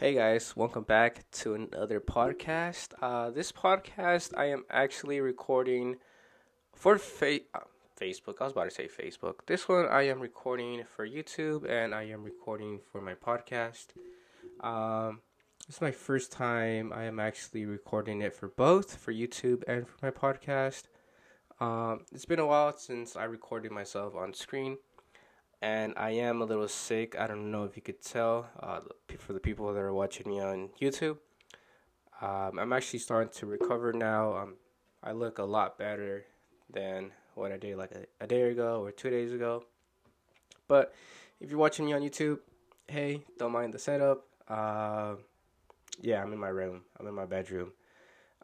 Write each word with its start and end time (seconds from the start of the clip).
Hey 0.00 0.14
guys, 0.14 0.56
welcome 0.56 0.84
back 0.84 1.30
to 1.32 1.52
another 1.52 2.00
podcast. 2.00 2.94
Uh, 3.02 3.28
this 3.28 3.52
podcast 3.52 4.32
I 4.34 4.46
am 4.46 4.64
actually 4.70 5.20
recording 5.20 5.96
for 6.72 6.96
fa- 6.96 7.40
uh, 7.52 7.58
Facebook. 8.00 8.36
I 8.40 8.44
was 8.44 8.52
about 8.54 8.64
to 8.64 8.70
say 8.70 8.88
Facebook. 8.88 9.40
This 9.46 9.68
one 9.68 9.84
I 9.90 10.04
am 10.04 10.18
recording 10.18 10.84
for 10.96 11.06
YouTube 11.06 11.68
and 11.68 11.94
I 11.94 12.04
am 12.04 12.24
recording 12.24 12.80
for 12.90 13.02
my 13.02 13.12
podcast. 13.12 13.88
Um, 14.62 15.20
this 15.66 15.76
is 15.76 15.82
my 15.82 15.90
first 15.90 16.32
time 16.32 16.94
I 16.94 17.04
am 17.04 17.20
actually 17.20 17.66
recording 17.66 18.22
it 18.22 18.32
for 18.32 18.48
both, 18.48 18.96
for 18.96 19.12
YouTube 19.12 19.64
and 19.68 19.86
for 19.86 19.98
my 20.00 20.10
podcast. 20.10 20.84
Um, 21.60 22.06
it's 22.10 22.24
been 22.24 22.38
a 22.38 22.46
while 22.46 22.74
since 22.74 23.16
I 23.16 23.24
recorded 23.24 23.70
myself 23.70 24.14
on 24.14 24.32
screen 24.32 24.78
and 25.62 25.92
I 25.96 26.10
am 26.12 26.40
a 26.40 26.44
little 26.44 26.68
sick. 26.68 27.16
I 27.18 27.26
don't 27.26 27.50
know 27.50 27.64
if 27.64 27.76
you 27.76 27.82
could 27.82 28.02
tell 28.02 28.48
uh, 28.60 28.80
for 29.18 29.32
the 29.32 29.40
people 29.40 29.72
that 29.72 29.80
are 29.80 29.92
watching 29.92 30.28
me 30.28 30.40
on 30.40 30.70
YouTube. 30.80 31.18
Um, 32.22 32.58
I'm 32.58 32.72
actually 32.72 32.98
starting 32.98 33.32
to 33.34 33.46
recover 33.46 33.92
now. 33.92 34.36
Um, 34.36 34.54
I 35.02 35.12
look 35.12 35.38
a 35.38 35.44
lot 35.44 35.78
better 35.78 36.24
than 36.70 37.12
what 37.34 37.52
I 37.52 37.56
did 37.56 37.76
like 37.76 37.92
a, 37.92 38.06
a 38.22 38.26
day 38.26 38.42
ago 38.50 38.82
or 38.82 38.92
two 38.92 39.10
days 39.10 39.32
ago. 39.32 39.64
But 40.68 40.94
if 41.40 41.50
you're 41.50 41.58
watching 41.58 41.86
me 41.86 41.92
on 41.92 42.02
YouTube, 42.02 42.38
hey, 42.86 43.22
don't 43.38 43.52
mind 43.52 43.74
the 43.74 43.78
setup. 43.78 44.26
Uh, 44.48 45.14
yeah, 46.00 46.22
I'm 46.22 46.32
in 46.32 46.38
my 46.38 46.48
room. 46.48 46.82
I'm 46.98 47.06
in 47.06 47.14
my 47.14 47.26
bedroom. 47.26 47.72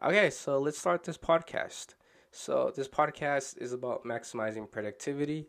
Okay, 0.03 0.29
so 0.29 0.59
let's 0.59 0.77
start 0.77 1.03
this 1.03 1.17
podcast. 1.17 1.95
So 2.31 2.71
this 2.75 2.87
podcast 2.87 3.57
is 3.57 3.73
about 3.73 4.03
maximizing 4.03 4.69
productivity 4.69 5.47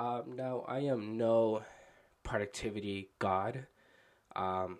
um, 0.00 0.34
now, 0.34 0.64
I 0.66 0.78
am 0.78 1.18
no 1.18 1.62
productivity 2.22 3.10
god. 3.18 3.66
Um, 4.34 4.78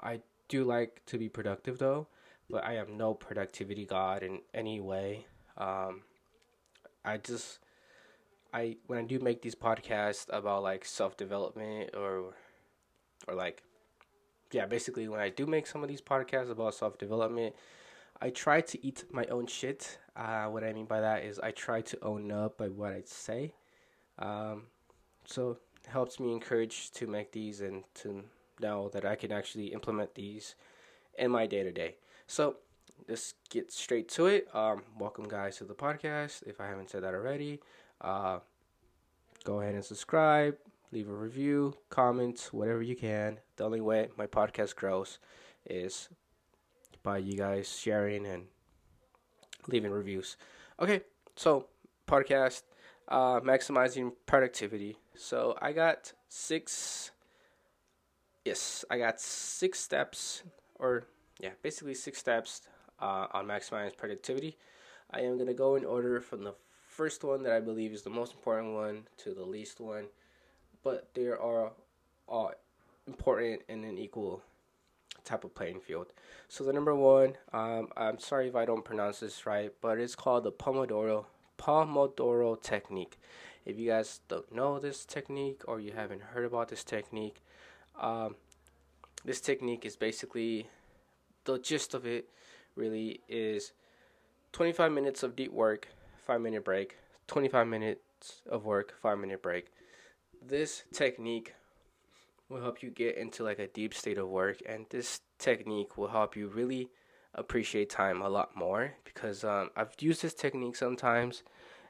I 0.00 0.20
do 0.48 0.62
like 0.62 1.02
to 1.06 1.18
be 1.18 1.28
productive 1.28 1.78
though, 1.78 2.06
but 2.48 2.64
I 2.64 2.76
am 2.76 2.96
no 2.96 3.14
productivity 3.14 3.84
god 3.84 4.22
in 4.22 4.42
any 4.54 4.78
way. 4.80 5.26
Um, 5.58 6.02
I 7.04 7.16
just, 7.16 7.58
I 8.54 8.76
when 8.86 9.00
I 9.00 9.02
do 9.02 9.18
make 9.18 9.42
these 9.42 9.56
podcasts 9.56 10.26
about 10.28 10.62
like 10.62 10.84
self 10.84 11.16
development 11.16 11.90
or, 11.96 12.34
or 13.26 13.34
like, 13.34 13.64
yeah, 14.52 14.66
basically 14.66 15.08
when 15.08 15.18
I 15.18 15.30
do 15.30 15.46
make 15.46 15.66
some 15.66 15.82
of 15.82 15.88
these 15.88 16.00
podcasts 16.00 16.48
about 16.48 16.74
self 16.74 16.96
development, 16.96 17.56
I 18.22 18.30
try 18.30 18.60
to 18.60 18.86
eat 18.86 19.02
my 19.10 19.24
own 19.26 19.48
shit. 19.48 19.98
Uh, 20.14 20.44
what 20.46 20.62
I 20.62 20.72
mean 20.72 20.86
by 20.86 21.00
that 21.00 21.24
is 21.24 21.40
I 21.40 21.50
try 21.50 21.80
to 21.80 22.04
own 22.04 22.30
up 22.30 22.58
by 22.58 22.68
what 22.68 22.92
I 22.92 23.02
say. 23.04 23.54
Um, 24.20 24.64
so 25.24 25.52
it 25.52 25.90
helps 25.90 26.20
me 26.20 26.32
encourage 26.32 26.90
to 26.92 27.06
make 27.06 27.32
these 27.32 27.60
and 27.60 27.84
to 27.94 28.24
know 28.60 28.88
that 28.90 29.04
I 29.04 29.14
can 29.14 29.32
actually 29.32 29.68
implement 29.68 30.14
these 30.14 30.54
in 31.18 31.30
my 31.30 31.46
day 31.46 31.62
to 31.62 31.72
day. 31.72 31.96
So 32.26 32.56
let's 33.08 33.34
get 33.48 33.72
straight 33.72 34.08
to 34.10 34.26
it. 34.26 34.48
Um, 34.54 34.82
welcome, 34.98 35.26
guys, 35.26 35.56
to 35.58 35.64
the 35.64 35.74
podcast. 35.74 36.46
If 36.46 36.60
I 36.60 36.66
haven't 36.66 36.90
said 36.90 37.02
that 37.02 37.14
already, 37.14 37.60
uh, 38.00 38.40
go 39.44 39.60
ahead 39.60 39.74
and 39.74 39.84
subscribe, 39.84 40.56
leave 40.92 41.08
a 41.08 41.14
review, 41.14 41.74
comment, 41.88 42.48
whatever 42.52 42.82
you 42.82 42.96
can. 42.96 43.38
The 43.56 43.64
only 43.64 43.80
way 43.80 44.08
my 44.16 44.26
podcast 44.26 44.76
grows 44.76 45.18
is 45.64 46.08
by 47.02 47.18
you 47.18 47.36
guys 47.36 47.68
sharing 47.68 48.26
and 48.26 48.44
leaving 49.66 49.90
reviews. 49.90 50.36
Okay, 50.78 51.00
so 51.36 51.66
podcast 52.06 52.62
uh, 53.10 53.40
maximizing 53.40 54.12
productivity. 54.26 54.96
So 55.16 55.56
I 55.60 55.72
got 55.72 56.12
six. 56.28 57.10
Yes, 58.44 58.84
I 58.90 58.98
got 58.98 59.20
six 59.20 59.78
steps, 59.80 60.42
or 60.78 61.04
yeah, 61.38 61.50
basically 61.62 61.94
six 61.94 62.18
steps 62.18 62.62
uh, 63.00 63.26
on 63.32 63.46
maximizing 63.46 63.96
productivity. 63.96 64.56
I 65.10 65.20
am 65.20 65.36
gonna 65.36 65.54
go 65.54 65.74
in 65.74 65.84
order 65.84 66.20
from 66.20 66.44
the 66.44 66.54
first 66.88 67.24
one 67.24 67.42
that 67.42 67.52
I 67.52 67.60
believe 67.60 67.92
is 67.92 68.02
the 68.02 68.10
most 68.10 68.32
important 68.32 68.74
one 68.74 69.02
to 69.18 69.34
the 69.34 69.44
least 69.44 69.80
one, 69.80 70.06
but 70.82 71.08
there 71.14 71.40
are 71.40 71.72
all 72.28 72.52
important 73.06 73.62
in 73.68 73.84
an 73.84 73.98
equal 73.98 74.42
type 75.24 75.44
of 75.44 75.54
playing 75.54 75.80
field. 75.80 76.12
So 76.48 76.64
the 76.64 76.72
number 76.72 76.94
one, 76.94 77.36
um, 77.52 77.88
I'm 77.96 78.18
sorry 78.18 78.48
if 78.48 78.56
I 78.56 78.64
don't 78.64 78.84
pronounce 78.84 79.20
this 79.20 79.46
right, 79.46 79.72
but 79.80 79.98
it's 79.98 80.14
called 80.14 80.44
the 80.44 80.52
Pomodoro 80.52 81.26
Pomodoro 81.60 82.60
technique. 82.60 83.18
If 83.66 83.78
you 83.78 83.90
guys 83.90 84.20
don't 84.28 84.50
know 84.52 84.78
this 84.78 85.04
technique 85.04 85.60
or 85.68 85.78
you 85.78 85.92
haven't 85.92 86.22
heard 86.22 86.46
about 86.46 86.68
this 86.68 86.82
technique, 86.82 87.42
um, 88.00 88.36
this 89.24 89.40
technique 89.40 89.84
is 89.84 89.96
basically 89.96 90.68
the 91.44 91.58
gist 91.58 91.92
of 91.92 92.06
it 92.06 92.28
really 92.76 93.20
is 93.28 93.72
25 94.52 94.90
minutes 94.90 95.22
of 95.22 95.36
deep 95.36 95.52
work, 95.52 95.88
5 96.26 96.40
minute 96.40 96.64
break, 96.64 96.96
25 97.26 97.66
minutes 97.66 98.42
of 98.48 98.64
work, 98.64 98.94
5 99.02 99.18
minute 99.18 99.42
break. 99.42 99.66
This 100.42 100.84
technique 100.92 101.54
will 102.48 102.62
help 102.62 102.82
you 102.82 102.90
get 102.90 103.18
into 103.18 103.44
like 103.44 103.58
a 103.58 103.68
deep 103.68 103.92
state 103.92 104.16
of 104.16 104.28
work 104.28 104.58
and 104.66 104.86
this 104.88 105.20
technique 105.38 105.98
will 105.98 106.08
help 106.08 106.36
you 106.36 106.48
really 106.48 106.88
appreciate 107.34 107.90
time 107.90 108.20
a 108.22 108.28
lot 108.28 108.56
more 108.56 108.94
because 109.04 109.44
um, 109.44 109.70
I've 109.76 109.94
used 110.00 110.22
this 110.22 110.34
technique 110.34 110.76
sometimes 110.76 111.42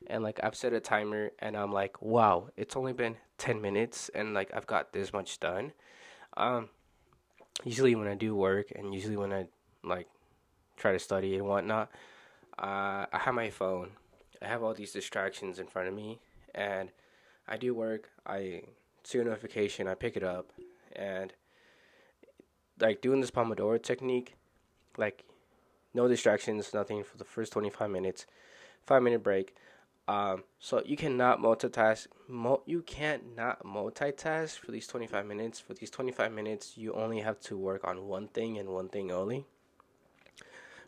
and 0.06 0.22
like 0.22 0.40
I've 0.42 0.54
set 0.54 0.72
a 0.72 0.80
timer 0.80 1.30
and 1.38 1.56
I'm 1.56 1.72
like, 1.72 2.00
wow, 2.02 2.48
it's 2.56 2.76
only 2.76 2.92
been 2.92 3.16
10 3.38 3.60
minutes 3.60 4.10
and 4.14 4.34
like 4.34 4.50
I've 4.54 4.66
got 4.66 4.92
this 4.92 5.12
much 5.12 5.40
done. 5.40 5.72
Um, 6.36 6.68
usually 7.64 7.94
when 7.94 8.08
I 8.08 8.14
do 8.14 8.34
work 8.34 8.72
and 8.74 8.94
usually 8.94 9.16
when 9.16 9.32
I 9.32 9.46
like 9.82 10.08
try 10.76 10.92
to 10.92 10.98
study 10.98 11.36
and 11.36 11.46
whatnot, 11.46 11.90
uh, 12.58 13.06
I 13.12 13.18
have 13.18 13.34
my 13.34 13.50
phone. 13.50 13.90
I 14.42 14.46
have 14.46 14.62
all 14.62 14.74
these 14.74 14.92
distractions 14.92 15.58
in 15.58 15.66
front 15.66 15.88
of 15.88 15.94
me 15.94 16.18
and 16.54 16.90
I 17.46 17.56
do 17.56 17.74
work. 17.74 18.10
I 18.26 18.62
see 19.04 19.18
a 19.18 19.24
notification, 19.24 19.88
I 19.88 19.94
pick 19.94 20.16
it 20.16 20.22
up 20.22 20.52
and 20.94 21.32
like 22.80 23.00
doing 23.00 23.20
this 23.20 23.30
Pomodoro 23.30 23.82
technique, 23.82 24.34
like 25.00 25.24
no 25.94 26.06
distractions, 26.06 26.72
nothing 26.72 27.02
for 27.02 27.16
the 27.16 27.24
first 27.24 27.52
25 27.52 27.90
minutes, 27.90 28.26
five 28.86 29.02
minute 29.02 29.22
break. 29.22 29.56
Um, 30.06 30.44
so 30.58 30.82
you 30.84 30.96
cannot 30.96 31.40
multitask. 31.40 32.06
You 32.66 32.82
can't 32.82 33.36
not 33.36 33.64
multitask 33.64 34.58
for 34.58 34.72
these 34.72 34.86
25 34.86 35.26
minutes. 35.26 35.60
For 35.60 35.74
these 35.74 35.90
25 35.90 36.32
minutes, 36.32 36.76
you 36.76 36.92
only 36.92 37.20
have 37.20 37.40
to 37.42 37.56
work 37.56 37.86
on 37.86 38.06
one 38.06 38.28
thing 38.28 38.58
and 38.58 38.70
one 38.70 38.88
thing 38.88 39.10
only. 39.10 39.44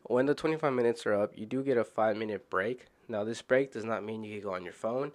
When 0.04 0.26
the 0.26 0.34
25 0.34 0.72
minutes 0.72 1.06
are 1.06 1.14
up, 1.14 1.36
you 1.36 1.46
do 1.46 1.62
get 1.62 1.76
a 1.76 1.84
five 1.84 2.16
minute 2.16 2.50
break. 2.50 2.86
Now, 3.08 3.24
this 3.24 3.42
break 3.42 3.72
does 3.72 3.84
not 3.84 4.04
mean 4.04 4.24
you 4.24 4.40
can 4.40 4.48
go 4.48 4.54
on 4.54 4.64
your 4.64 4.72
phone. 4.72 5.12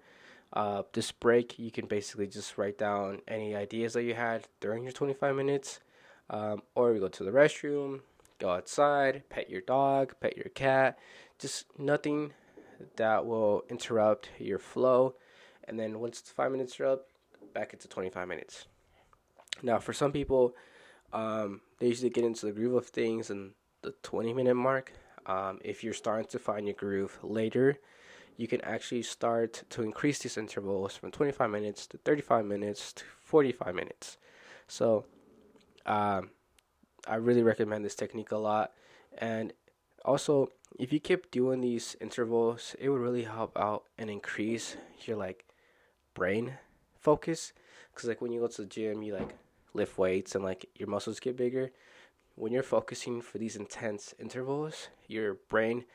Uh, 0.53 0.83
this 0.93 1.11
break, 1.11 1.59
you 1.59 1.71
can 1.71 1.87
basically 1.87 2.27
just 2.27 2.57
write 2.57 2.77
down 2.77 3.21
any 3.27 3.55
ideas 3.55 3.93
that 3.93 4.03
you 4.03 4.13
had 4.13 4.47
during 4.61 4.83
your 4.83 4.93
25 4.93 5.35
minutes, 5.35 5.81
um, 6.29 6.61
or 6.75 6.93
you 6.93 7.01
go 7.01 7.09
to 7.09 7.23
the 7.25 7.31
restroom, 7.31 7.99
go 8.39 8.51
outside, 8.51 9.23
pet 9.29 9.49
your 9.49 9.61
dog, 9.61 10.15
pet 10.19 10.37
your 10.37 10.49
cat, 10.49 10.97
just 11.39 11.65
nothing 11.77 12.33
that 12.95 13.25
will 13.25 13.63
interrupt 13.69 14.29
your 14.39 14.59
flow. 14.59 15.15
And 15.65 15.79
then 15.79 15.99
once 15.99 16.21
the 16.21 16.33
five 16.33 16.51
minutes 16.51 16.79
are 16.79 16.85
up, 16.85 17.07
back 17.53 17.73
into 17.73 17.87
25 17.87 18.27
minutes. 18.27 18.67
Now, 19.63 19.79
for 19.79 19.93
some 19.93 20.11
people, 20.11 20.55
um, 21.13 21.61
they 21.79 21.87
usually 21.87 22.09
get 22.09 22.23
into 22.23 22.45
the 22.45 22.51
groove 22.51 22.75
of 22.75 22.87
things 22.87 23.29
in 23.29 23.51
the 23.81 23.93
20 24.03 24.33
minute 24.33 24.55
mark. 24.55 24.93
Um, 25.25 25.59
if 25.63 25.83
you're 25.83 25.93
starting 25.93 26.27
to 26.27 26.39
find 26.39 26.67
your 26.67 26.75
groove 26.75 27.17
later, 27.23 27.77
you 28.37 28.47
can 28.47 28.61
actually 28.61 29.01
start 29.01 29.63
to 29.71 29.81
increase 29.81 30.19
these 30.19 30.37
intervals 30.37 30.95
from 30.95 31.11
25 31.11 31.49
minutes 31.49 31.87
to 31.87 31.97
35 31.97 32.45
minutes 32.45 32.93
to 32.93 33.03
45 33.23 33.75
minutes. 33.75 34.17
So, 34.67 35.05
um, 35.85 36.29
I 37.07 37.15
really 37.15 37.43
recommend 37.43 37.85
this 37.85 37.95
technique 37.95 38.31
a 38.31 38.37
lot. 38.37 38.71
And 39.17 39.53
also, 40.05 40.49
if 40.79 40.93
you 40.93 40.99
keep 40.99 41.31
doing 41.31 41.61
these 41.61 41.95
intervals, 41.99 42.75
it 42.79 42.89
would 42.89 43.01
really 43.01 43.23
help 43.23 43.57
out 43.57 43.83
and 43.97 44.09
increase 44.09 44.77
your 45.05 45.17
like 45.17 45.45
brain 46.13 46.53
focus. 46.99 47.53
Cause 47.95 48.05
like 48.05 48.21
when 48.21 48.31
you 48.31 48.41
go 48.41 48.47
to 48.47 48.61
the 48.61 48.67
gym, 48.67 49.01
you 49.01 49.13
like 49.13 49.35
lift 49.73 49.97
weights 49.97 50.35
and 50.35 50.43
like 50.43 50.69
your 50.75 50.87
muscles 50.87 51.19
get 51.19 51.37
bigger. 51.37 51.71
When 52.35 52.51
you're 52.51 52.63
focusing 52.63 53.21
for 53.21 53.37
these 53.39 53.55
intense 53.55 54.13
intervals, 54.19 54.89
your 55.07 55.35
brain 55.49 55.85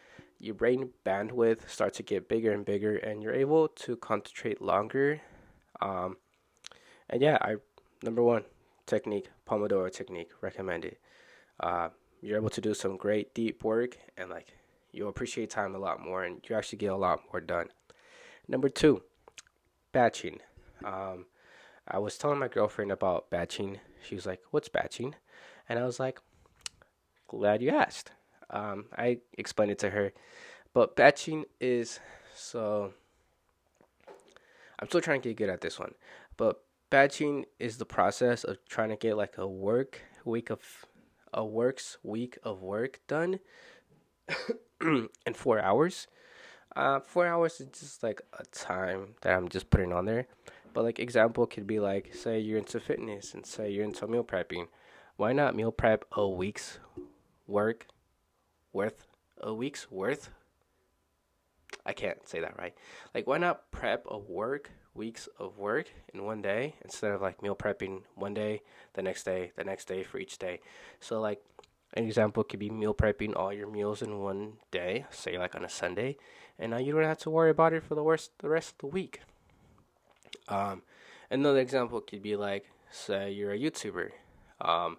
your 0.41 0.55
brain 0.57 0.91
bandwidth 1.07 1.69
starts 1.69 1.99
to 1.99 2.03
get 2.03 2.29
bigger 2.29 2.51
and 2.51 2.65
bigger 2.65 2.97
and 2.97 3.23
you're 3.23 3.33
able 3.33 3.69
to 3.69 3.95
concentrate 3.97 4.61
longer. 4.61 5.21
Um, 5.81 6.17
and 7.09 7.23
yeah, 7.23 7.39
I 7.41 7.57
number 8.03 8.23
one 8.23 8.45
technique, 8.87 9.31
Pomodoro 9.49 9.93
technique, 9.93 10.31
recommended. 10.41 10.97
Uh, 11.61 11.89
you're 12.21 12.39
able 12.39 12.51
to 12.51 12.61
do 12.61 12.75
some 12.75 12.97
great 12.97 13.35
deep 13.35 13.65
work 13.65 13.99
and 14.17 14.31
like 14.31 14.55
you'll 14.93 15.09
appreciate 15.09 15.51
time 15.51 15.75
a 15.75 15.79
lot 15.79 16.01
more 16.01 16.25
and 16.25 16.41
you 16.49 16.57
actually 16.57 16.79
get 16.79 16.93
a 16.93 16.97
lot 16.97 17.21
more 17.33 17.41
done. 17.41 17.69
Number 18.49 18.69
two, 18.69 19.03
batching. 19.93 20.41
Um, 20.85 21.27
I 21.87 21.99
was 21.99 22.19
telling 22.19 22.39
my 22.39 22.49
girlfriend 22.49 22.93
about 22.93 23.31
batching. 23.31 23.79
She 24.03 24.15
was 24.15 24.27
like, 24.27 24.41
"What's 24.51 24.69
batching?" 24.69 25.15
And 25.69 25.79
I 25.79 25.85
was 25.85 26.01
like, 26.01 26.19
glad 27.29 27.63
you 27.63 27.71
asked. 27.71 28.13
Um, 28.51 28.87
I 28.97 29.19
explained 29.39 29.73
it 29.73 29.79
to 29.81 29.91
her, 29.91 30.13
but 30.75 30.95
batching 30.97 31.45
is 31.61 31.99
so. 32.35 32.93
I'm 34.79 34.89
still 34.89 35.01
trying 35.01 35.23
to 35.23 35.29
get 35.29 35.37
good 35.37 35.49
at 35.49 35.61
this 35.61 35.79
one, 35.79 35.95
but 36.37 36.63
batching 36.91 37.47
is 37.59 37.79
the 37.79 37.87
process 37.87 38.45
of 38.45 38.59
trying 38.69 38.91
to 38.91 38.97
get 38.97 39.17
like 39.17 39.39
a 39.39 39.47
work 39.47 40.03
week 40.25 40.51
of 40.51 40.61
a 41.33 41.45
works 41.45 41.99
week 42.03 42.39
of 42.43 42.63
work 42.63 43.01
done 43.07 43.41
in 44.81 45.35
four 45.35 45.61
hours. 45.61 46.07
Uh, 46.75 47.01
four 47.01 47.27
hours 47.27 47.61
is 47.61 47.69
just 47.79 48.03
like 48.03 48.23
a 48.39 48.45
time 48.47 49.15
that 49.23 49.37
I'm 49.37 49.49
just 49.49 49.71
putting 49.71 49.93
on 49.93 50.07
there. 50.07 50.27
But 50.73 50.85
like 50.85 50.99
example 50.99 51.47
could 51.47 51.67
be 51.67 51.81
like 51.81 52.15
say 52.15 52.39
you're 52.39 52.59
into 52.59 52.81
fitness 52.81 53.35
and 53.35 53.45
say 53.45 53.71
you're 53.71 53.85
into 53.85 54.07
meal 54.07 54.25
prepping. 54.25 54.69
Why 55.17 55.33
not 55.33 55.55
meal 55.55 55.73
prep 55.73 56.05
a 56.13 56.27
week's 56.27 56.79
work 57.47 57.87
worth 58.73 59.07
a 59.39 59.53
week's 59.53 59.91
worth? 59.91 60.31
I 61.85 61.93
can't 61.93 62.29
say 62.29 62.41
that 62.41 62.59
right. 62.59 62.75
Like 63.15 63.27
why 63.27 63.39
not 63.39 63.71
prep 63.71 64.05
a 64.09 64.19
work 64.19 64.71
weeks 64.95 65.29
of 65.39 65.59
work 65.59 65.87
in 66.13 66.25
one 66.25 66.43
day 66.43 66.75
instead 66.83 67.13
of 67.13 67.23
like 67.23 67.43
meal 67.43 67.57
prepping 67.57 68.03
one 68.15 68.35
day, 68.35 68.63
the 68.95 69.03
next 69.03 69.25
day, 69.25 69.53
the 69.57 69.65
next 69.65 69.87
day 69.87 70.03
for 70.03 70.19
each 70.19 70.39
day. 70.39 70.61
So 71.01 71.21
like 71.21 71.43
an 71.95 72.05
example 72.05 72.45
could 72.45 72.61
be 72.61 72.71
meal 72.71 72.95
prepping 72.95 73.37
all 73.37 73.53
your 73.53 73.69
meals 73.69 74.03
in 74.03 74.21
one 74.21 74.55
day, 74.71 75.07
say 75.11 75.39
like 75.39 75.55
on 75.55 75.65
a 75.65 75.69
Sunday, 75.69 76.17
and 76.59 76.71
now 76.71 76.79
you 76.79 76.93
don't 76.93 77.05
have 77.05 77.19
to 77.19 77.31
worry 77.31 77.51
about 77.51 77.73
it 77.73 77.83
for 77.83 77.95
the 77.95 78.03
rest 78.03 78.31
the 78.39 78.49
rest 78.49 78.73
of 78.73 78.79
the 78.79 78.87
week. 78.87 79.21
Um, 80.49 80.83
another 81.31 81.61
example 81.61 82.01
could 82.01 82.23
be 82.23 82.37
like, 82.37 82.67
say 82.91 83.31
you're 83.31 83.53
a 83.53 83.59
YouTuber, 83.59 84.11
um, 84.61 84.99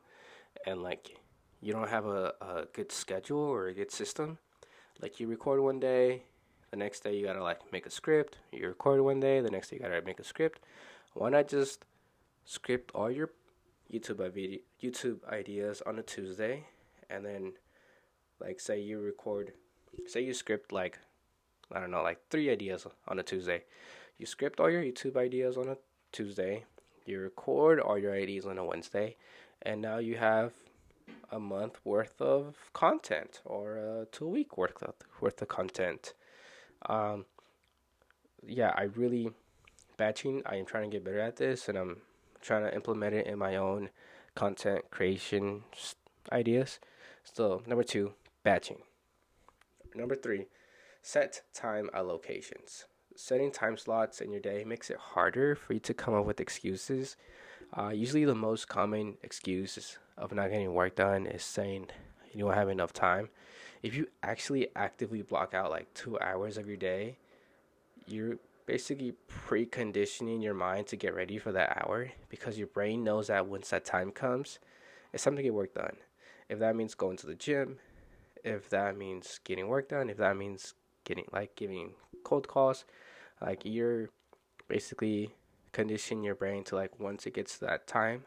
and 0.66 0.84
like 0.84 1.18
you 1.62 1.74
don't 1.74 1.90
have 1.90 2.06
a, 2.06 2.34
a 2.42 2.66
good 2.74 2.92
schedule 2.92 3.40
or 3.40 3.68
a 3.68 3.74
good 3.74 3.92
system. 3.92 4.38
Like 5.02 5.20
you 5.20 5.28
record 5.28 5.62
one 5.62 5.80
day, 5.80 6.24
the 6.74 6.78
next 6.78 7.04
day 7.04 7.16
you 7.16 7.24
gotta 7.24 7.44
like 7.44 7.60
make 7.72 7.86
a 7.86 7.92
script. 7.92 8.38
You 8.52 8.68
record 8.68 9.00
one 9.02 9.20
day, 9.20 9.42
the 9.42 9.52
next 9.52 9.70
day 9.70 9.75
you 9.75 9.81
gotta 9.84 10.02
make 10.02 10.20
a 10.20 10.24
script. 10.24 10.60
Why 11.14 11.30
not 11.30 11.48
just 11.48 11.86
script 12.46 12.90
all 12.96 13.12
your 13.12 13.30
YouTube 13.94 14.28
video, 14.34 14.58
YouTube 14.81 15.24
ideas 15.30 15.84
on 15.86 16.00
a 16.00 16.02
Tuesday, 16.02 16.64
and 17.12 17.24
then 17.24 17.54
like 18.40 18.60
say 18.60 18.81
you 18.81 19.00
record, 19.00 19.54
say 20.08 20.22
you 20.22 20.34
script 20.34 20.72
like 20.72 20.98
I 21.72 21.80
don't 21.80 21.92
know 21.92 22.02
like 22.02 22.18
three 22.31 22.50
ideas 22.50 22.88
on 23.08 23.20
a 23.20 23.24
Tuesday. 23.24 23.66
You 24.18 24.25
script 24.25 24.60
all 24.60 24.72
your 24.72 24.81
YouTube 24.81 25.16
ideas 25.16 25.58
on 25.58 25.70
a 25.70 25.78
Tuesday. 26.12 26.66
You 27.06 27.20
record 27.20 27.81
all 27.81 28.00
your 28.00 28.16
ideas 28.16 28.48
on 28.48 28.58
a 28.58 28.66
Wednesday, 28.66 29.16
and 29.62 29.80
now 29.80 30.00
you 30.00 30.16
have 30.18 30.54
a 31.30 31.40
month 31.40 31.80
worth 31.84 32.20
of 32.20 32.56
content 32.74 33.42
or 33.46 33.78
a 33.78 34.08
two 34.12 34.28
week 34.28 34.58
worth 34.58 34.81
of, 34.81 34.96
worth 35.22 35.40
of 35.40 35.50
content. 35.50 36.16
Um, 36.88 37.26
yeah, 38.46 38.74
I 38.76 38.84
really 38.84 39.32
batching. 39.98 40.42
I 40.46 40.56
am 40.56 40.66
trying 40.66 40.90
to 40.90 40.96
get 40.96 41.04
better 41.04 41.20
at 41.20 41.38
this, 41.38 41.70
and 41.70 41.78
I'm 41.78 41.98
trying 42.42 42.64
to 42.64 42.74
implement 42.74 43.16
it 43.16 43.28
in 43.28 43.38
my 43.38 43.56
own 43.56 43.90
content 44.36 44.90
creation 44.92 45.64
ideas. 46.32 46.80
So 47.24 47.64
number 47.66 47.84
two, 47.84 48.14
batching. 48.44 48.80
Number 49.96 50.16
three, 50.16 50.48
set 51.02 51.42
time 51.54 51.90
allocations 51.96 52.86
setting 53.16 53.52
time 53.52 53.78
slots 53.78 54.22
in 54.22 54.32
your 54.32 54.42
day 54.42 54.64
makes 54.64 54.90
it 54.90 54.98
harder 54.98 55.56
for 55.56 55.74
you 55.74 55.80
to 55.80 55.94
come 55.94 56.14
up 56.14 56.26
with 56.26 56.40
excuses. 56.40 57.16
Uh, 57.78 57.90
usually, 57.90 58.26
the 58.26 58.36
most 58.36 58.68
common 58.68 59.18
excuse 59.24 59.98
of 60.18 60.32
not 60.32 60.50
getting 60.50 60.74
work 60.74 60.96
done 60.96 61.26
is 61.26 61.44
saying 61.44 61.88
you 62.32 62.46
don't 62.46 62.54
have 62.54 62.70
enough 62.70 62.94
time. 62.94 63.30
If 63.84 63.96
you 63.96 64.08
actually 64.24 64.70
actively 64.76 65.22
block 65.22 65.54
out 65.54 65.70
like 65.70 65.94
two 65.94 66.18
hours 66.20 66.58
of 66.58 66.68
your 66.68 66.78
day, 66.78 67.18
you're 68.08 68.38
basically 68.66 69.14
preconditioning 69.48 70.42
your 70.42 70.54
mind 70.54 70.88
to 70.88 70.96
get 70.96 71.14
ready 71.14 71.38
for 71.38 71.52
that 71.52 71.84
hour 71.84 72.12
because 72.30 72.58
your 72.58 72.68
brain 72.68 73.04
knows 73.04 73.28
that 73.28 73.46
once 73.46 73.70
that 73.70 73.84
time 73.84 74.12
comes, 74.12 74.60
it's 75.12 75.26
time 75.26 75.36
to 75.36 75.44
get 75.44 75.54
work 75.54 75.74
done. 75.74 75.98
If 76.48 76.60
that 76.60 76.78
means 76.78 76.96
going 76.96 77.18
to 77.18 77.28
the 77.28 77.36
gym, 77.36 77.80
if 78.44 78.70
that 78.70 78.98
means 78.98 79.40
getting 79.44 79.68
work 79.68 79.90
done, 79.90 80.10
if 80.10 80.18
that 80.18 80.38
means 80.38 80.74
getting 81.04 81.26
like 81.34 81.56
giving 81.56 81.92
cold 82.24 82.48
calls, 82.48 82.86
like 83.42 83.64
you're 83.66 84.10
basically 84.70 85.34
conditioning 85.74 86.24
your 86.24 86.36
brain 86.36 86.64
to 86.66 86.76
like 86.76 87.00
once 87.00 87.26
it 87.26 87.34
gets 87.34 87.60
to 87.60 87.66
that 87.66 87.86
time, 87.86 88.24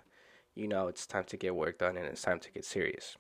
you 0.55 0.69
know 0.69 0.89
it's 0.89 1.07
time 1.07 1.25
to 1.25 1.37
get 1.37 1.55
work 1.55 1.79
done 1.79 1.97
and 1.97 2.07
it's 2.07 2.23
time 2.23 2.41
to 2.41 2.51
get 2.51 2.65
serious. 2.65 3.17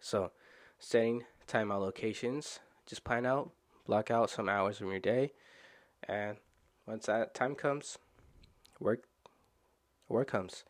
So, 0.00 0.32
setting 0.80 1.24
time 1.46 1.68
locations. 1.68 2.58
just 2.86 3.04
plan 3.04 3.24
out, 3.24 3.50
block 3.86 4.10
out 4.10 4.30
some 4.30 4.48
hours 4.48 4.78
from 4.78 4.90
your 4.90 4.98
day, 4.98 5.32
and 6.08 6.38
once 6.86 7.06
that 7.06 7.34
time 7.34 7.54
comes, 7.54 7.98
work 8.80 9.04
work 10.08 10.28
comes. 10.28 10.64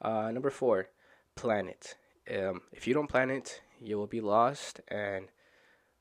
Uh, 0.00 0.30
number 0.30 0.50
four, 0.50 0.90
plan 1.34 1.68
it. 1.68 1.96
Um, 2.30 2.60
if 2.72 2.86
you 2.86 2.94
don't 2.94 3.08
plan 3.08 3.30
it, 3.30 3.62
you 3.80 3.96
will 3.96 4.06
be 4.06 4.20
lost. 4.20 4.80
And 4.88 5.26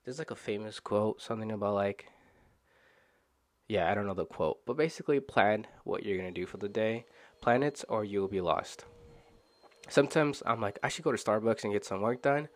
there's 0.04 0.20
like 0.20 0.32
a 0.32 0.36
famous 0.36 0.80
quote, 0.80 1.22
something 1.22 1.52
about 1.52 1.74
like 1.74 2.06
yeah, 3.68 3.90
I 3.90 3.96
don't 3.96 4.06
know 4.06 4.14
the 4.14 4.26
quote, 4.26 4.60
but 4.66 4.78
basically 4.78 5.20
plan 5.20 5.66
what 5.84 6.06
you're 6.06 6.18
gonna 6.18 6.32
do 6.32 6.46
for 6.46 6.58
the 6.58 6.70
day, 6.70 7.06
plan 7.42 7.64
it, 7.64 7.84
or 7.90 8.06
you'll 8.06 8.28
be 8.28 8.42
lost. 8.42 8.86
Sometimes 9.90 10.44
I'm 10.46 10.62
like, 10.62 10.78
I 10.84 10.90
should 10.90 11.04
go 11.04 11.12
to 11.12 11.18
Starbucks 11.18 11.64
and 11.64 11.74
get 11.74 11.86
some 11.86 12.02
work 12.02 12.22
done, 12.22 12.50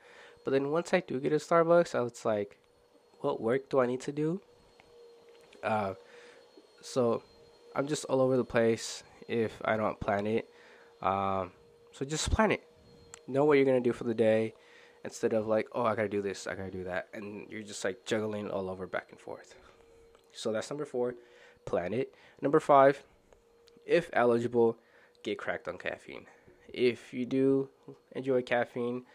but 0.43 0.51
then 0.51 0.71
once 0.71 0.93
I 0.93 1.01
do 1.01 1.19
get 1.19 1.33
a 1.33 1.37
Starbucks, 1.37 1.95
I 1.95 2.01
was 2.01 2.25
like, 2.25 2.57
what 3.21 3.41
work 3.41 3.69
do 3.69 3.79
I 3.79 3.85
need 3.85 4.01
to 4.01 4.11
do? 4.11 4.41
Uh, 5.63 5.93
so 6.81 7.21
I'm 7.75 7.87
just 7.87 8.05
all 8.05 8.21
over 8.21 8.37
the 8.37 8.45
place 8.45 9.03
if 9.27 9.61
I 9.63 9.77
don't 9.77 9.99
plan 9.99 10.25
it. 10.25 10.49
Um, 11.01 11.51
so 11.91 12.05
just 12.05 12.31
plan 12.31 12.51
it. 12.51 12.63
Know 13.27 13.45
what 13.45 13.57
you're 13.57 13.65
gonna 13.65 13.81
do 13.81 13.93
for 13.93 14.05
the 14.05 14.13
day, 14.13 14.53
instead 15.03 15.33
of 15.33 15.47
like, 15.47 15.67
oh, 15.73 15.83
I 15.83 15.95
gotta 15.95 16.09
do 16.09 16.21
this, 16.21 16.47
I 16.47 16.55
gotta 16.55 16.71
do 16.71 16.83
that, 16.85 17.07
and 17.13 17.47
you're 17.49 17.63
just 17.63 17.83
like 17.83 18.05
juggling 18.05 18.49
all 18.49 18.69
over 18.69 18.87
back 18.87 19.07
and 19.11 19.19
forth. 19.19 19.55
So 20.31 20.51
that's 20.51 20.69
number 20.69 20.85
four, 20.85 21.15
plan 21.65 21.93
it. 21.93 22.15
Number 22.41 22.59
five, 22.59 23.03
if 23.85 24.09
eligible, 24.13 24.77
get 25.23 25.37
cracked 25.37 25.67
on 25.67 25.77
caffeine. 25.77 26.25
If 26.71 27.13
you 27.13 27.25
do 27.25 27.69
enjoy 28.13 28.41
caffeine, 28.43 29.05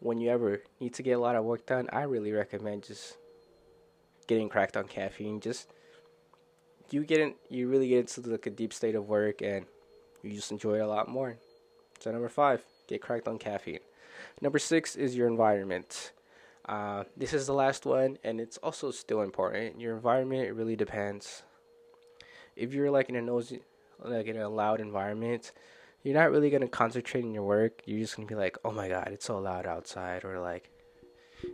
when 0.00 0.20
you 0.20 0.30
ever 0.30 0.62
need 0.80 0.94
to 0.94 1.02
get 1.02 1.12
a 1.12 1.18
lot 1.18 1.36
of 1.36 1.44
work 1.44 1.66
done, 1.66 1.88
I 1.92 2.02
really 2.02 2.32
recommend 2.32 2.84
just 2.84 3.16
getting 4.26 4.48
cracked 4.48 4.76
on 4.76 4.88
caffeine. 4.88 5.40
Just 5.40 5.68
you 6.90 7.04
get 7.04 7.20
in, 7.20 7.34
you 7.48 7.68
really 7.68 7.88
get 7.88 7.98
into 7.98 8.28
like 8.28 8.46
a 8.46 8.50
deep 8.50 8.72
state 8.72 8.94
of 8.94 9.08
work, 9.08 9.42
and 9.42 9.66
you 10.22 10.32
just 10.32 10.50
enjoy 10.50 10.76
it 10.76 10.80
a 10.80 10.88
lot 10.88 11.08
more. 11.08 11.36
So 12.00 12.10
number 12.10 12.28
five, 12.28 12.62
get 12.88 13.02
cracked 13.02 13.28
on 13.28 13.38
caffeine. 13.38 13.80
Number 14.40 14.58
six 14.58 14.96
is 14.96 15.14
your 15.14 15.28
environment. 15.28 16.12
Uh, 16.66 17.04
this 17.16 17.32
is 17.32 17.46
the 17.46 17.52
last 17.52 17.84
one, 17.84 18.18
and 18.24 18.40
it's 18.40 18.56
also 18.58 18.90
still 18.90 19.22
important. 19.22 19.80
Your 19.80 19.94
environment 19.94 20.46
it 20.46 20.52
really 20.52 20.76
depends. 20.76 21.42
If 22.56 22.72
you're 22.72 22.90
like 22.90 23.08
in 23.08 23.16
a 23.16 23.22
noisy, 23.22 23.60
like 24.02 24.26
in 24.26 24.36
a 24.36 24.48
loud 24.48 24.80
environment, 24.80 25.52
you're 26.02 26.14
not 26.14 26.30
really 26.30 26.50
gonna 26.50 26.68
concentrate 26.68 27.24
in 27.24 27.32
your 27.32 27.44
work. 27.44 27.82
You're 27.84 28.00
just 28.00 28.16
gonna 28.16 28.26
be 28.26 28.34
like, 28.34 28.56
"Oh 28.64 28.70
my 28.70 28.88
God, 28.88 29.08
it's 29.12 29.26
so 29.26 29.38
loud 29.38 29.66
outside," 29.66 30.24
or 30.24 30.40
like, 30.40 30.70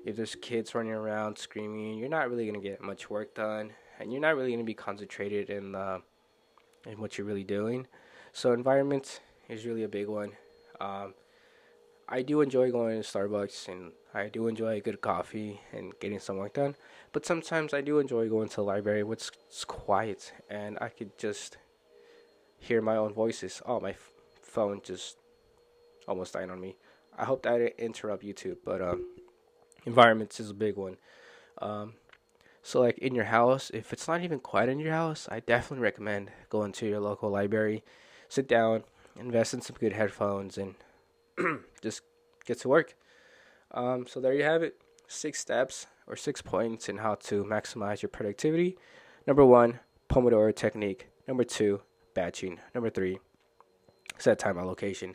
if 0.04 0.16
there's 0.16 0.34
kids 0.36 0.74
running 0.74 0.92
around 0.92 1.38
screaming, 1.38 1.98
you're 1.98 2.08
not 2.08 2.30
really 2.30 2.46
gonna 2.46 2.60
get 2.60 2.80
much 2.80 3.10
work 3.10 3.34
done, 3.34 3.72
and 3.98 4.12
you're 4.12 4.20
not 4.20 4.36
really 4.36 4.52
gonna 4.52 4.64
be 4.64 4.74
concentrated 4.74 5.50
in 5.50 5.72
the 5.72 6.02
in 6.86 7.00
what 7.00 7.18
you're 7.18 7.26
really 7.26 7.44
doing. 7.44 7.86
So 8.32 8.52
environment 8.52 9.20
is 9.48 9.66
really 9.66 9.82
a 9.82 9.88
big 9.88 10.08
one. 10.08 10.32
Um, 10.80 11.14
I 12.08 12.22
do 12.22 12.40
enjoy 12.40 12.70
going 12.70 13.02
to 13.02 13.08
Starbucks 13.08 13.68
and 13.68 13.92
I 14.14 14.28
do 14.28 14.46
enjoy 14.46 14.74
a 14.74 14.80
good 14.80 15.00
coffee 15.00 15.60
and 15.72 15.92
getting 15.98 16.20
some 16.20 16.36
work 16.36 16.54
done. 16.54 16.76
But 17.12 17.26
sometimes 17.26 17.74
I 17.74 17.80
do 17.80 17.98
enjoy 17.98 18.28
going 18.28 18.48
to 18.50 18.56
the 18.56 18.62
library 18.62 19.02
which 19.02 19.30
is 19.50 19.64
quiet 19.64 20.32
and 20.48 20.78
I 20.80 20.88
could 20.88 21.18
just 21.18 21.56
hear 22.58 22.80
my 22.80 22.96
own 22.96 23.12
voices. 23.12 23.60
Oh, 23.66 23.80
my 23.80 23.94
phone 24.56 24.80
just 24.82 25.18
almost 26.08 26.32
died 26.32 26.48
on 26.48 26.58
me. 26.58 26.76
I 27.18 27.24
hope 27.26 27.42
that 27.42 27.52
I 27.52 27.58
didn't 27.58 27.78
interrupt 27.78 28.24
YouTube, 28.24 28.56
but 28.64 28.80
um, 28.80 29.06
environments 29.84 30.40
is 30.40 30.48
a 30.48 30.54
big 30.54 30.76
one. 30.76 30.96
Um, 31.60 31.92
so 32.62 32.80
like 32.80 32.96
in 32.98 33.14
your 33.14 33.26
house, 33.26 33.70
if 33.74 33.92
it's 33.92 34.08
not 34.08 34.22
even 34.22 34.40
quiet 34.40 34.70
in 34.70 34.78
your 34.78 34.92
house, 34.92 35.28
I 35.30 35.40
definitely 35.40 35.82
recommend 35.82 36.30
going 36.48 36.72
to 36.72 36.86
your 36.86 37.00
local 37.00 37.28
library, 37.28 37.84
sit 38.30 38.48
down, 38.48 38.84
invest 39.18 39.52
in 39.52 39.60
some 39.60 39.76
good 39.78 39.92
headphones, 39.92 40.56
and 40.56 40.74
just 41.82 42.00
get 42.46 42.58
to 42.60 42.68
work. 42.68 42.96
Um, 43.72 44.06
so 44.06 44.20
there 44.20 44.32
you 44.32 44.44
have 44.44 44.62
it. 44.62 44.80
Six 45.06 45.38
steps 45.38 45.86
or 46.06 46.16
six 46.16 46.40
points 46.40 46.88
in 46.88 46.96
how 46.98 47.16
to 47.26 47.44
maximize 47.44 48.00
your 48.00 48.08
productivity. 48.08 48.78
Number 49.26 49.44
one, 49.44 49.80
Pomodoro 50.08 50.54
technique. 50.54 51.08
Number 51.28 51.44
two, 51.44 51.82
batching. 52.14 52.58
Number 52.74 52.90
three, 52.90 53.18
set 54.18 54.38
time 54.38 54.58
allocation. 54.58 55.14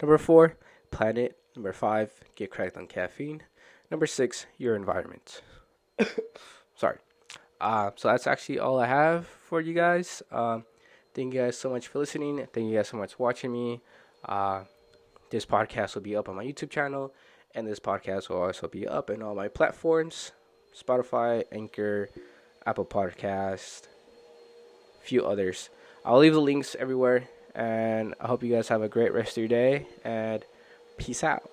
Number 0.00 0.18
four, 0.18 0.56
plan 0.90 1.16
it. 1.16 1.38
Number 1.54 1.72
five, 1.72 2.12
get 2.34 2.50
cracked 2.50 2.76
on 2.76 2.86
caffeine. 2.86 3.42
Number 3.90 4.06
six, 4.06 4.46
your 4.56 4.74
environment. 4.74 5.42
Sorry. 6.74 6.98
Uh, 7.60 7.90
so 7.94 8.08
that's 8.08 8.26
actually 8.26 8.58
all 8.58 8.80
I 8.80 8.86
have 8.86 9.26
for 9.26 9.60
you 9.60 9.74
guys. 9.74 10.22
Um, 10.32 10.64
thank 11.14 11.34
you 11.34 11.40
guys 11.40 11.58
so 11.58 11.70
much 11.70 11.88
for 11.88 11.98
listening. 11.98 12.46
Thank 12.52 12.70
you 12.70 12.76
guys 12.76 12.88
so 12.88 12.96
much 12.96 13.14
for 13.14 13.22
watching 13.22 13.52
me. 13.52 13.80
Uh, 14.24 14.64
this 15.30 15.46
podcast 15.46 15.94
will 15.94 16.02
be 16.02 16.16
up 16.16 16.28
on 16.28 16.36
my 16.36 16.44
YouTube 16.44 16.70
channel, 16.70 17.14
and 17.54 17.66
this 17.66 17.78
podcast 17.78 18.28
will 18.28 18.42
also 18.42 18.66
be 18.66 18.88
up 18.88 19.10
in 19.10 19.22
all 19.22 19.34
my 19.34 19.48
platforms 19.48 20.32
Spotify, 20.74 21.44
Anchor, 21.52 22.08
Apple 22.66 22.86
Podcast, 22.86 23.82
a 25.00 25.04
few 25.04 25.24
others. 25.24 25.68
I'll 26.04 26.18
leave 26.18 26.32
the 26.32 26.40
links 26.40 26.74
everywhere, 26.78 27.28
and 27.54 28.14
I 28.20 28.26
hope 28.26 28.42
you 28.42 28.52
guys 28.54 28.68
have 28.68 28.82
a 28.82 28.88
great 28.88 29.12
rest 29.12 29.32
of 29.32 29.42
your 29.42 29.48
day, 29.48 29.86
and 30.04 30.44
peace 30.96 31.22
out. 31.24 31.48